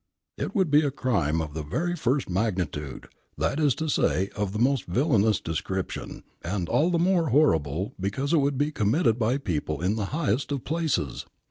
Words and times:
"It 0.39 0.55
would 0.55 0.71
be 0.71 0.81
a 0.83 0.89
crime 0.89 1.41
of 1.41 1.53
the 1.53 1.61
very 1.61 1.95
first 1.95 2.27
magnitude, 2.27 3.07
that 3.37 3.59
is 3.59 3.75
to 3.75 3.87
say, 3.87 4.29
of 4.35 4.51
the 4.51 4.57
most 4.57 4.85
villainous 4.85 5.39
description, 5.39 6.23
and 6.41 6.67
all 6.67 6.89
the 6.89 6.97
more 6.97 7.29
horrible 7.29 7.93
because 7.99 8.33
it 8.33 8.37
would 8.39 8.57
be 8.57 8.71
committed 8.71 9.19
by 9.19 9.37
people 9.37 9.79
in 9.79 9.97
the 9.97 10.05
highest 10.05 10.51
of 10.51 10.63
places. 10.63 11.27